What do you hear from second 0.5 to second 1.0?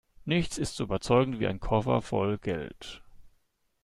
ist so